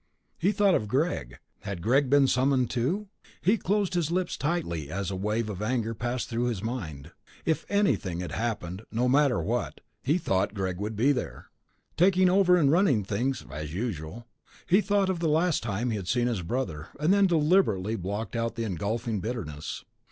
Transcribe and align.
He 0.39 0.51
thought 0.51 0.73
of 0.73 0.87
Greg. 0.87 1.37
Had 1.59 1.83
Greg 1.83 2.09
been 2.09 2.25
summoned 2.25 2.71
too? 2.71 3.07
He 3.39 3.55
closed 3.55 3.93
his 3.93 4.09
lips 4.09 4.35
tightly 4.35 4.89
as 4.89 5.11
a 5.11 5.15
wave 5.15 5.47
of 5.47 5.61
anger 5.61 5.93
passed 5.93 6.27
through 6.27 6.45
his 6.45 6.63
mind. 6.63 7.11
If 7.45 7.67
anything 7.69 8.19
had 8.21 8.31
happened, 8.31 8.81
no 8.91 9.07
matter 9.07 9.39
what, 9.39 9.79
he 10.01 10.17
thought, 10.17 10.55
Greg 10.55 10.79
would 10.79 10.95
be 10.95 11.11
there. 11.11 11.51
Taking 11.97 12.31
over 12.31 12.57
and 12.57 12.71
running 12.71 13.03
things, 13.03 13.45
as 13.51 13.75
usual. 13.75 14.25
He 14.67 14.81
thought 14.81 15.09
of 15.11 15.19
the 15.19 15.29
last 15.29 15.61
time 15.61 15.91
he 15.91 15.97
had 15.97 16.07
seen 16.07 16.25
his 16.25 16.41
brother, 16.41 16.87
and 16.99 17.13
then 17.13 17.27
deliberately 17.27 17.95
blocked 17.95 18.35
out 18.35 18.55
the 18.55 18.63
engulfing 18.63 19.19
bitterness. 19.19 19.85